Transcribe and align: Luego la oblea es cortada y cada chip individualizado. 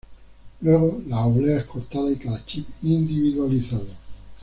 Luego 0.61 0.99
la 1.07 1.27
oblea 1.27 1.57
es 1.59 1.65
cortada 1.65 2.09
y 2.11 2.15
cada 2.17 2.43
chip 2.43 2.65
individualizado. 2.81 3.85